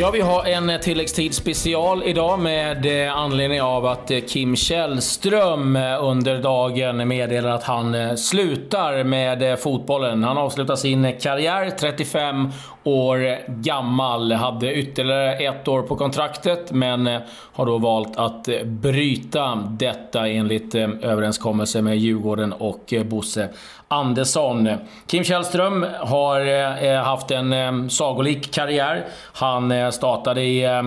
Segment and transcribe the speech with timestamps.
[0.00, 5.76] Ja, vi har en tilläggstid special idag med eh, anledning av att eh, Kim Källström
[5.76, 10.24] eh, under dagen meddelar att han slutar med fotbollen.
[10.24, 12.52] Han avslutar sin karriär, 35
[12.84, 14.32] år gammal.
[14.32, 17.20] Hade ytterligare ett år på kontraktet, men eh,
[17.52, 23.48] har då valt att eh, bryta detta enligt eh, överenskommelse med Djurgården och Bosse
[23.88, 24.68] Andersson.
[25.06, 29.04] Kim Källström har haft en sagolik karriär.
[29.32, 30.82] Han startade i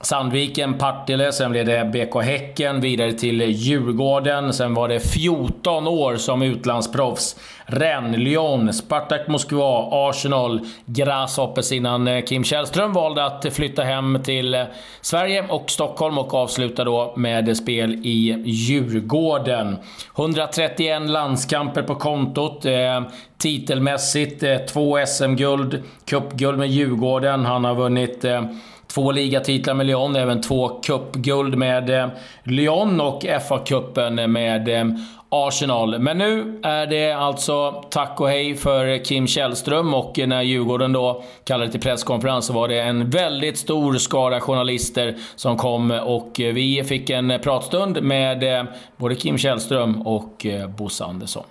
[0.00, 4.52] Sandviken, Partille, sen blev det BK Häcken, vidare till Djurgården.
[4.52, 7.36] Sen var det 14 år som utlandsproffs.
[7.66, 14.64] Rennes, Lyon, Spartak Moskva, Arsenal, Grasshoppers innan eh, Kim Källström valde att flytta hem till
[15.00, 19.76] Sverige och Stockholm och avsluta då med spel i Djurgården.
[20.18, 22.64] 131 landskamper på kontot.
[22.64, 23.02] Eh,
[23.38, 27.46] titelmässigt eh, två SM-guld, cupguld med Djurgården.
[27.46, 28.42] Han har vunnit eh,
[28.86, 32.08] Två ligatitlar med Lyon, även två cupguld med eh,
[32.42, 34.84] Lyon och FA-cupen med eh,
[35.28, 35.98] Arsenal.
[35.98, 41.24] Men nu är det alltså tack och hej för Kim Källström och när Djurgården då
[41.44, 46.84] kallade till presskonferens så var det en väldigt stor skara journalister som kom och vi
[46.84, 48.64] fick en pratstund med eh,
[48.96, 50.46] både Kim Källström och
[50.78, 51.44] Bosse Andersson.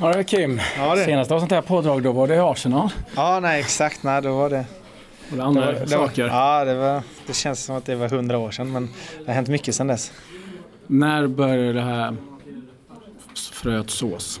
[0.00, 1.04] Ja det Kim, ja, det.
[1.04, 2.88] senast av sånt här pådrag då var det Arsenal.
[3.16, 4.64] Ja nej exakt, nej då var det
[5.36, 6.22] det andra det var, saker?
[6.22, 8.88] Det var, ja, det, var, det känns som att det var hundra år sedan men
[9.18, 10.12] det har hänt mycket sedan dess.
[10.86, 12.16] När började det här
[13.52, 14.40] fröet sås?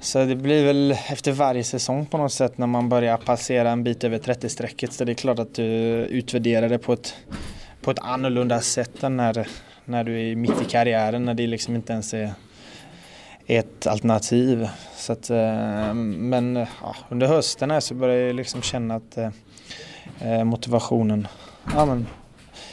[0.00, 3.84] Så det blir väl efter varje säsong på något sätt när man börjar passera en
[3.84, 4.92] bit över 30-strecket.
[4.92, 5.62] Så det är klart att du
[6.10, 7.14] utvärderar det på ett,
[7.82, 9.48] på ett annorlunda sätt än när,
[9.84, 11.24] när du är mitt i karriären.
[11.24, 12.32] När det liksom inte ens är
[13.46, 14.68] ett alternativ.
[14.96, 19.30] Så att, eh, men ja, under hösten här så började jag liksom känna att eh,
[20.20, 21.28] eh, motivationen,
[21.74, 22.06] ja men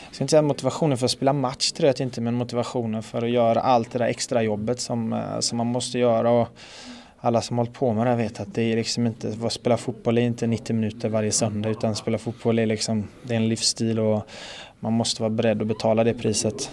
[0.06, 3.22] jag ska inte säga motivationen för att spela match tror jag inte, men motivationen för
[3.22, 6.30] att göra allt det där extra jobbet som, eh, som man måste göra.
[6.32, 6.48] Och
[7.22, 9.78] alla som hållit på med det här vet att det är liksom inte, att spela
[9.78, 13.50] fotboll är inte 90 minuter varje söndag utan spela fotboll är liksom, det är en
[13.50, 14.28] livsstil och
[14.80, 16.72] man måste vara beredd att betala det priset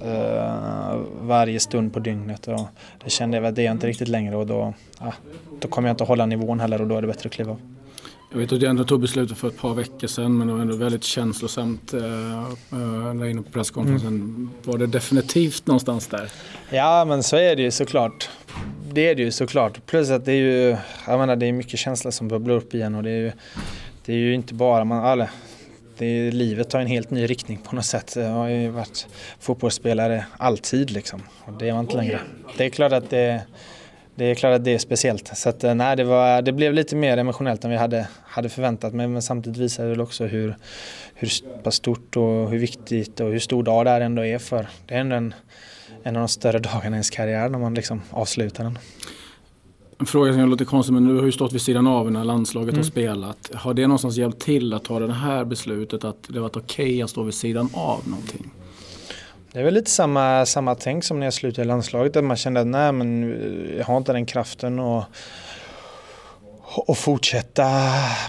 [0.00, 2.48] eh, varje stund på dygnet.
[2.48, 2.68] Och
[3.04, 5.12] det kände jag att det är inte riktigt längre och då, ja,
[5.60, 7.60] då kommer jag inte hålla nivån heller och då är det bättre att kliva av.
[8.32, 10.60] Jag vet att du ändå tog beslutet för ett par veckor sedan men det var
[10.60, 14.08] ändå väldigt känslosamt eh, eh där inne på presskonferensen.
[14.08, 14.50] Mm.
[14.64, 16.30] Var det definitivt någonstans där?
[16.70, 18.28] Ja men så är det ju såklart.
[18.92, 19.86] Det är det ju såklart.
[19.86, 20.76] Plus att det är ju,
[21.06, 23.32] jag menar det är mycket känslor som bubblar upp igen och det är ju,
[24.04, 25.30] det är ju inte bara, man, eller,
[25.98, 28.16] det, livet tar en helt ny riktning på något sätt.
[28.16, 29.06] Jag har ju varit
[29.40, 31.22] fotbollsspelare alltid liksom.
[31.44, 32.20] Och det är man inte längre.
[32.56, 33.42] Det är klart att det,
[34.14, 35.36] det är klart att det är speciellt.
[35.36, 38.48] Så att, eh, nej, det, var, det blev lite mer emotionellt än vi hade, hade
[38.48, 39.08] förväntat mig.
[39.08, 40.56] Men samtidigt visar det väl också hur,
[41.14, 41.30] hur
[41.62, 44.66] pass stort och hur viktigt och hur stor dag det här ändå är för.
[44.86, 45.34] Det är ändå en,
[46.02, 48.78] en av de större dagarna i ens karriär när man liksom avslutar den.
[49.98, 52.68] En fråga som låter konstig men du har ju stått vid sidan av när landslaget
[52.68, 52.78] mm.
[52.78, 53.50] har spelat.
[53.54, 57.02] Har det någonstans hjälpt till att ta det här beslutet att det varit okej okay
[57.02, 58.50] att stå vid sidan av någonting?
[59.52, 62.16] Det är väl lite samma, samma tänk som när jag slutade i landslaget.
[62.16, 63.36] Att man kände att nej men
[63.78, 65.04] jag har inte den kraften och,
[66.62, 67.70] och fortsätta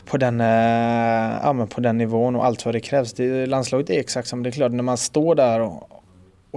[0.06, 3.14] på den, eh, ja, på den nivån och allt vad det krävs.
[3.14, 5.97] Det, landslaget är exakt som det är klart när man står där och,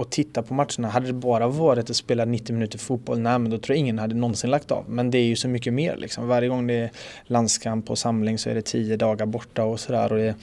[0.01, 0.87] och titta på matcherna.
[0.87, 3.99] Hade det bara varit att spela 90 minuter fotboll, nej men då tror jag ingen
[3.99, 4.85] hade någonsin lagt av.
[4.87, 6.27] Men det är ju så mycket mer liksom.
[6.27, 6.91] Varje gång det är
[7.25, 10.13] landskamp och samling så är det 10 dagar borta och sådär.
[10.13, 10.35] Och,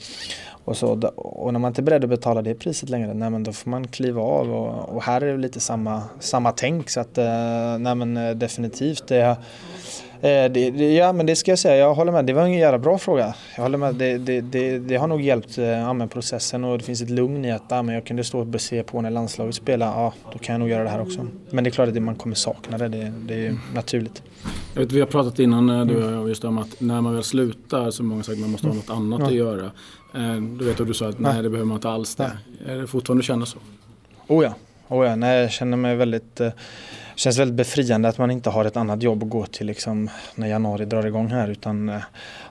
[0.65, 3.43] och, så, och när man inte är beredd att betala det priset längre, nej men
[3.43, 4.53] då får man kliva av.
[4.53, 6.89] Och, och här är det lite samma, samma tänk.
[6.89, 9.07] Så att, eh, nej men eh, definitivt.
[9.07, 9.37] Det,
[10.21, 12.25] Eh, det, det, ja men det ska jag säga, jag håller med.
[12.25, 13.33] Det var en jävla bra fråga.
[13.55, 13.95] Jag håller med.
[13.95, 17.63] Det, det, det, har nog hjälpt eh, processen och det finns ett lugn i att
[17.69, 19.87] ja, men jag kunde stå och se på när landslaget spelar.
[19.87, 21.27] Ja, då kan jag nog göra det här också.
[21.49, 23.11] Men det är klart att man kommer sakna det.
[23.27, 24.23] Det, är naturligt.
[24.73, 27.13] Jag vet, vi har pratat innan eh, du och jag just om att när man
[27.13, 29.27] väl slutar så många sagt att man måste ha något annat ja.
[29.27, 29.71] att göra.
[30.59, 32.31] Du vet att du sa att nej, det behöver man inte alls det.
[32.67, 33.57] Är det fortfarande du känner så?
[34.27, 34.53] Oh ja.
[34.87, 35.15] Oh ja.
[35.15, 36.41] Nej, jag känner mig väldigt
[37.19, 40.47] känns väldigt befriande att man inte har ett annat jobb att gå till liksom, när
[40.47, 42.01] januari drar igång här utan eh,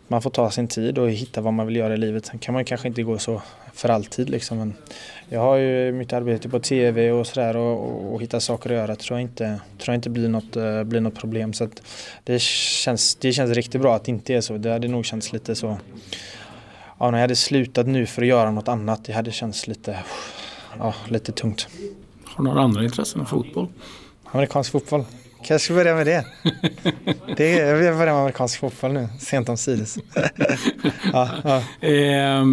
[0.09, 2.27] man får ta sin tid och hitta vad man vill göra i livet.
[2.27, 3.43] Sen kan man kanske inte gå så
[3.73, 4.59] för alltid liksom.
[4.59, 4.75] Men
[5.29, 8.77] jag har ju mitt arbete på TV och sådär och, och, och, hitta saker att
[8.77, 9.45] göra tror jag inte,
[9.79, 11.53] tror jag inte blir, något, eh, blir något problem.
[11.53, 11.69] Så
[12.25, 14.59] det, känns, det känns riktigt bra att det inte är så.
[14.59, 15.79] Det hade nog känts lite så
[16.99, 19.99] Ja, när jag hade slutat nu för att göra något annat, det hade känts lite,
[20.79, 21.69] ja, lite tungt.
[22.25, 23.69] Har du några andra intressen än fotboll?
[24.33, 25.05] Amerikansk fotboll.
[25.43, 26.27] Kanske börja med det.
[27.37, 29.99] det är, jag börjar med amerikansk fotboll nu, sent om sides.
[31.13, 31.89] ja, ja.
[31.89, 32.45] Eh,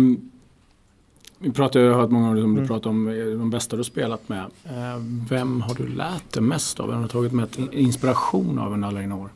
[1.39, 2.67] vi pratar, jag har hört många som mm.
[2.67, 3.05] pratar om
[3.39, 4.45] de bästa du spelat med.
[4.65, 4.97] Eh,
[5.29, 6.87] vem har du lärt dig mest av?
[6.87, 9.29] Vem har du tagit med inspiration av under alla dina år?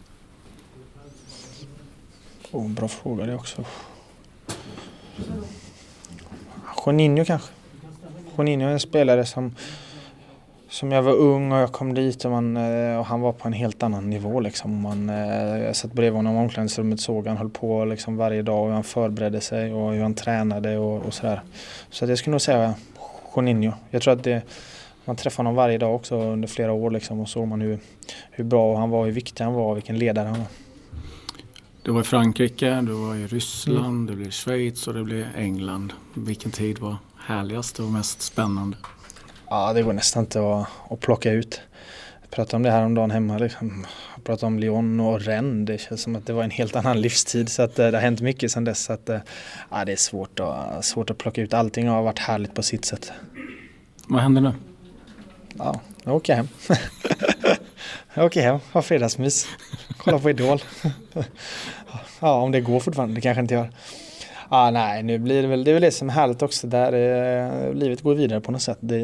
[2.52, 3.66] Oh, bra fråga det också.
[6.86, 7.52] Juninho kanske.
[8.38, 9.56] Juninho är en spelare som,
[10.70, 13.48] som jag var ung och jag kom dit och, man, eh, och han var på
[13.48, 14.40] en helt annan nivå.
[14.40, 14.82] Liksom.
[14.82, 18.60] Man, eh, jag satt bredvid honom i omklädningsrummet såg han höll på liksom varje dag
[18.60, 21.42] och hur han förberedde sig och hur han tränade och, och sådär.
[21.90, 22.74] Så jag skulle nog säga
[23.36, 23.72] Juninho.
[23.90, 24.42] Jag tror att det,
[25.06, 27.80] man träffade honom varje dag också under flera år liksom, och såg man hur,
[28.32, 30.48] hur bra han var, hur viktig han var, vilken ledare han var.
[31.84, 34.06] Du var i Frankrike, du var i Ryssland, mm.
[34.06, 35.94] du blev i Schweiz och det blev England.
[36.14, 38.78] Vilken tid var härligast och mest spännande?
[39.50, 41.62] Ja, det går nästan inte att, att plocka ut.
[42.22, 43.38] Jag pratade om det här om dagen hemma.
[43.38, 43.86] Liksom.
[44.16, 45.68] Jag pratade om Lyon och Rennes.
[45.68, 47.50] Det känns som att det var en helt annan livstid.
[47.50, 48.84] Så att, eh, det har hänt mycket sedan dess.
[48.84, 49.20] Så att, eh,
[49.72, 51.54] ja, det är svårt att, svårt att plocka ut.
[51.54, 53.12] Allting har varit härligt på sitt sätt.
[54.08, 54.54] Vad händer nu?
[55.58, 56.48] Ja, jag åker hem.
[58.14, 59.48] jag åker hem, har fredagsmys.
[59.98, 60.60] Kolla på Idol.
[62.20, 63.16] ja, om det går fortfarande.
[63.16, 63.70] Det kanske inte gör.
[64.52, 66.68] Ah, nej, nu blir det väl det, är väl det som är härligt också.
[66.68, 68.78] Där eh, livet går vidare på något sätt.
[68.80, 68.98] Det,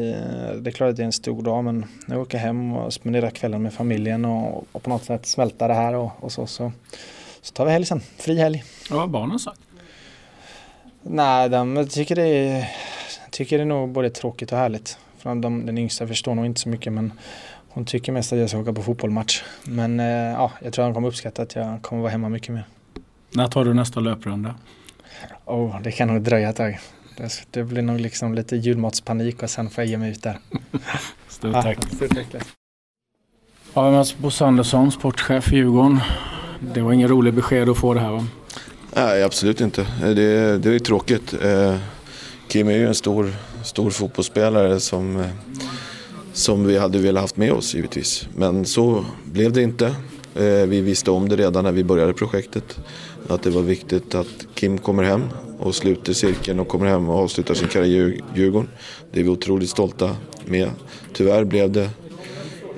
[0.60, 3.30] det är klart att det är en stor dag men jag åker hem och spenderar
[3.30, 6.72] kvällen med familjen och, och på något sätt smälta det här och, och så, så,
[7.42, 8.00] så tar vi helg sen.
[8.18, 8.64] Fri helg.
[8.90, 9.60] Vad har barnen sagt?
[11.02, 12.68] Nej, de tycker det är,
[13.30, 14.98] tycker det är nog både tråkigt och härligt.
[15.18, 17.12] För de, den yngsta förstår nog inte så mycket men
[17.68, 19.42] hon tycker mest att jag ska åka på fotbollsmatch.
[19.64, 22.54] Men eh, ja, jag tror att hon kommer uppskatta att jag kommer vara hemma mycket
[22.54, 22.64] mer.
[23.30, 24.54] När tar du nästa löprunda?
[25.44, 26.78] Oh, det kan nog dröja ett tag.
[27.16, 30.38] Det, det blir nog liksom lite julmatspanik och sen får jag ge mig ut där.
[31.28, 31.78] Stort tack.
[31.90, 32.42] Ja, stort tack.
[33.74, 36.00] Ja, men Bosse Andersson, sportchef för Djurgården.
[36.74, 38.26] Det var ingen rolig besked att få det här va?
[38.94, 39.86] Nej, absolut inte.
[40.00, 41.34] Det, det är tråkigt.
[41.42, 41.76] Eh,
[42.48, 45.24] Kim är ju en stor, stor fotbollsspelare som,
[46.32, 48.28] som vi hade velat haft med oss givetvis.
[48.34, 49.94] Men så blev det inte.
[50.38, 52.78] Eh, vi visste om det redan när vi började projektet.
[53.28, 55.22] Att det var viktigt att Kim kommer hem
[55.58, 58.68] och sluter cirkeln och kommer hem och avslutar sin karriär i Djurgården.
[59.12, 60.70] Det är vi otroligt stolta med.
[61.12, 61.90] Tyvärr blev det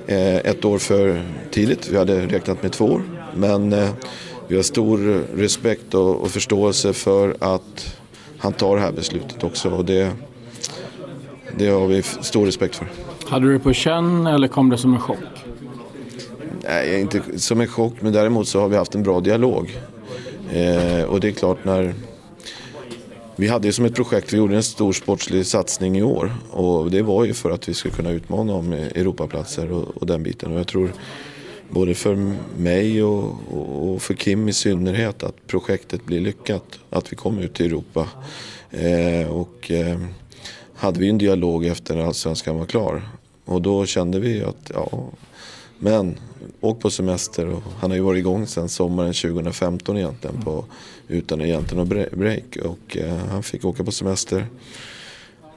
[0.07, 1.89] eh, ett år för tidigt.
[1.89, 3.01] Vi hade räknat med två år.
[3.35, 3.89] Men eh,
[4.47, 7.97] vi har stor respekt och förståelse för att
[8.37, 9.69] han tar det här beslutet också.
[9.69, 10.11] Och det,
[11.57, 12.87] det har vi stor respekt för.
[13.27, 15.17] Hade du det på känn eller kom det som en chock?
[16.69, 19.77] Nej, inte som en chock, men däremot så har vi haft en bra dialog.
[20.53, 21.93] Eh, och det är klart när...
[23.35, 26.33] Vi hade ju som ett projekt, vi gjorde en stor sportslig satsning i år.
[26.51, 30.07] Och det var ju för att vi skulle kunna utmana om eh, Europaplatser och, och
[30.07, 30.51] den biten.
[30.51, 30.91] Och jag tror
[31.69, 36.79] både för mig och, och, för Kim i synnerhet att projektet blir lyckat.
[36.89, 38.07] Att vi kommer ut i Europa.
[38.71, 39.99] Eh, och eh,
[40.75, 43.01] hade vi en dialog efter när Allsvenskan var klar.
[43.45, 45.09] Och då kände vi att ja,
[45.79, 46.17] men
[46.61, 50.65] åk på semester och han har ju varit igång sedan sommaren 2015 egentligen på,
[51.07, 52.57] utan egentligen något break.
[52.65, 54.47] Och eh, han fick åka på semester.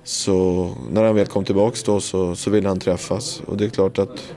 [0.05, 3.69] Så när han väl kom tillbaks då så, så ville han träffas och det är
[3.69, 4.35] klart att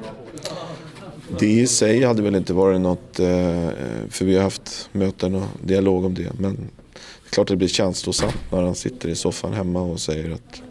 [1.39, 3.69] det i sig hade väl inte varit något, eh,
[4.09, 6.31] för vi har haft möten och dialog om det.
[6.39, 9.99] Men det är klart att det blir känslosamt när han sitter i soffan hemma och
[9.99, 10.61] säger att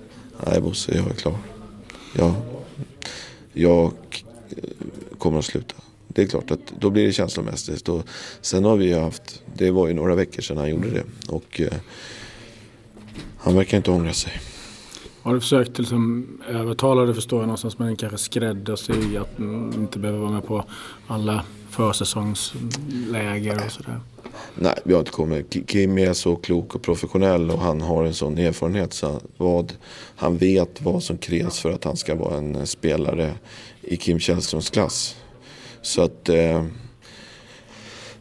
[0.46, 1.38] nej Bosse, jag är klar.
[2.16, 2.34] Jag,
[3.52, 3.92] jag
[5.24, 5.74] kommer att sluta.
[6.08, 7.88] Det är klart att då blir det känslomässigt.
[7.88, 8.08] Och
[8.40, 11.04] sen har vi haft, det var ju några veckor sedan han gjorde det.
[11.28, 11.72] Och eh,
[13.38, 14.32] han verkar inte ångra sig.
[15.22, 19.38] Har du försökt liksom övertala det förstår jag någonstans men kanske skräddarsy att
[19.74, 20.64] inte behöva vara med på
[21.06, 24.00] alla försäsongsläger och sådär?
[24.54, 25.56] Nej, vi har inte kommit.
[25.66, 29.72] Kim är så klok och professionell och han har en sån erfarenhet så vad,
[30.16, 33.34] han vet vad som krävs för att han ska vara en spelare
[33.82, 35.16] i Kim Källströms klass.
[35.82, 36.64] Så att eh,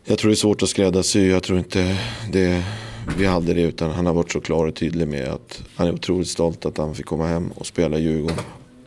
[0.05, 1.29] jag tror det är svårt att skräddarsy.
[1.29, 1.97] Jag tror inte
[2.31, 2.63] det,
[3.17, 5.93] vi hade det utan han har varit så klar och tydlig med att han är
[5.93, 8.37] otroligt stolt att han fick komma hem och spela i Djurgården.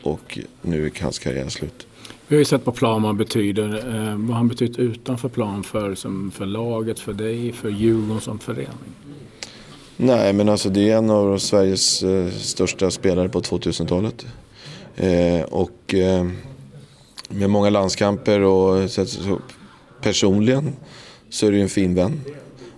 [0.03, 1.87] Och nu är hans karriär slut.
[2.27, 3.77] Vi har ju sett på plan vad han betyder.
[3.77, 8.21] Eh, vad har han betytt utanför plan för, som, för laget, för dig, för Djurgården
[8.21, 8.95] som förening?
[9.97, 14.25] Nej, men alltså det är en av Sveriges eh, största spelare på 2000-talet.
[14.95, 16.27] Eh, och eh,
[17.29, 19.39] med många landskamper och så, så,
[20.01, 20.75] personligen
[21.29, 22.21] så är det ju en fin vän.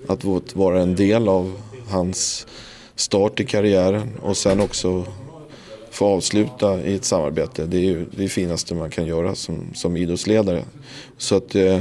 [0.07, 2.47] Att vara en del av hans
[2.95, 5.05] start i karriären och sen också
[5.99, 7.65] få avsluta i ett samarbete.
[7.65, 10.63] Det är ju det finaste man kan göra som, som idrottsledare.
[11.17, 11.79] Så att eh,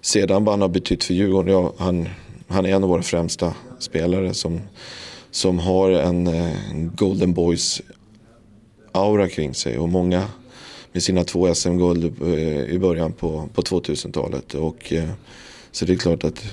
[0.00, 2.08] sedan vad han har betytt för Djurgården, ja, han,
[2.48, 4.60] han är en av våra främsta spelare som,
[5.30, 7.82] som har en, eh, en Golden Boys
[8.92, 10.24] aura kring sig och många
[10.92, 14.54] med sina två SM-guld eh, i början på, på 2000-talet.
[14.54, 15.08] Och, eh,
[15.72, 16.44] så det är klart att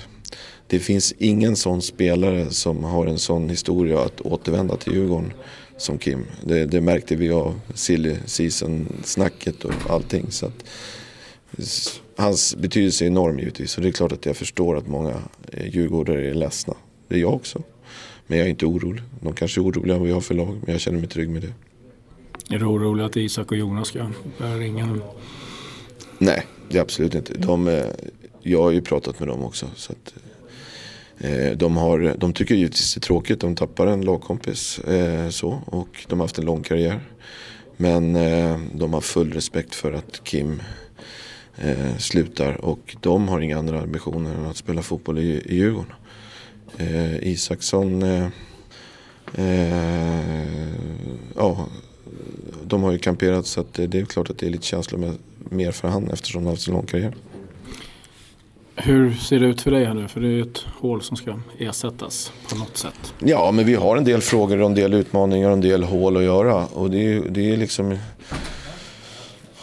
[0.67, 5.33] det finns ingen sån spelare som har en sån historia att återvända till Djurgården
[5.77, 6.25] som Kim.
[6.43, 10.31] Det, det märkte vi av silly season-snacket och allting.
[10.31, 10.63] Så att,
[12.15, 15.13] hans betydelse är enorm givetvis och det är klart att jag förstår att många
[15.65, 16.73] djurgårdare är ledsna.
[17.07, 17.63] Det är jag också.
[18.27, 19.03] Men jag är inte orolig.
[19.21, 21.41] De kanske är oroliga vad vi har för lag, men jag känner mig trygg med
[21.41, 21.53] det.
[22.55, 25.01] Är du orolig att Isak och Jonas ska börja ringa nu?
[26.17, 27.33] Nej, det är absolut inte.
[27.33, 27.85] De, eh,
[28.41, 29.67] jag har ju pratat med dem också.
[29.75, 30.21] Så att, eh,
[31.19, 33.39] Eh, de, har, de tycker givetvis det är tråkigt.
[33.39, 36.99] De tappar en lagkompis eh, så, och de har haft en lång karriär.
[37.77, 40.61] Men eh, de har full respekt för att Kim
[41.57, 45.93] eh, slutar och de har inga andra ambitioner än att spela fotboll i, i Djurgården.
[46.77, 48.27] Eh, Isaksson, eh,
[49.35, 50.77] eh
[51.35, 51.67] ja,
[52.63, 55.17] de har ju kamperat så att det är klart att det är lite känslor med,
[55.49, 57.15] mer för han eftersom han har haft så lång karriär.
[58.79, 60.07] Hur ser det ut för dig här nu?
[60.07, 63.13] För det är ju ett hål som ska ersättas på något sätt.
[63.19, 66.17] Ja, men vi har en del frågor och en del utmaningar och en del hål
[66.17, 66.65] att göra.
[66.65, 67.97] Och det är, det är liksom...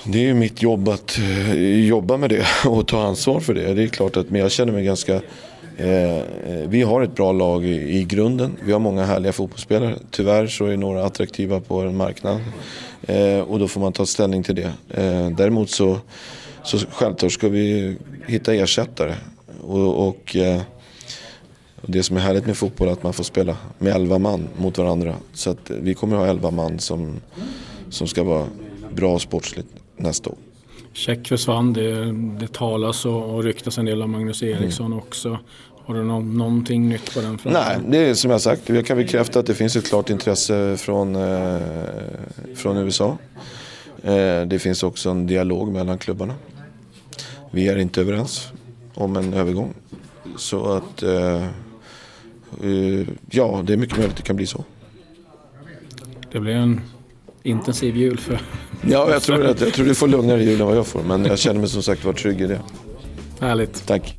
[0.07, 3.75] Det är ju mitt jobb att eh, jobba med det och ta ansvar för det.
[3.75, 5.15] Det är klart att men jag känner mig ganska
[5.77, 6.23] eh, eh,
[6.67, 8.57] vi har ett bra lag i, i, grunden.
[8.65, 9.95] Vi har många härliga fotbollsspelare.
[10.11, 12.41] Tyvärr så är några attraktiva på en marknad.
[13.03, 14.73] Eh, och då får man ta ställning till det.
[14.91, 15.99] Eh, däremot så,
[16.65, 19.15] så självklart ska vi hitta ersättare.
[19.61, 20.63] Och, och eh,
[21.83, 24.79] det som är härligt med fotboll är att man får spela med 11 man mot
[24.79, 25.17] varandra.
[25.33, 27.21] Så att vi kommer ha 11 man som,
[27.91, 28.47] som ska vara
[28.95, 30.37] bra sportsligt nästa år.
[30.93, 31.73] Check försvann.
[31.73, 34.99] Det, det talas och, och ryktas en del om Magnus Eriksson mm.
[34.99, 35.39] också.
[35.87, 37.63] Har du någon, någonting nytt på den fronten?
[37.67, 38.69] Nej, det är som jag sagt.
[38.69, 41.59] Jag kan bekräfta att det finns ett klart intresse från, eh,
[42.57, 43.19] från USA.
[44.03, 46.35] Eh, det finns också en dialog mellan klubbarna.
[47.55, 48.53] Vi är inte överens
[48.95, 49.75] om en övergång.
[50.37, 51.45] Så att, eh,
[52.63, 54.65] eh ja, det är mycket möjligt att det kan bli så.
[56.33, 56.81] Det blir en
[57.43, 58.41] intensiv jul för...
[58.83, 61.03] Ja, jag tror, att, jag tror du får lugnare jul än vad jag får.
[61.03, 62.61] Men jag känner mig som sagt var trygg i det.
[63.41, 63.87] Härligt.
[63.87, 64.17] Tack.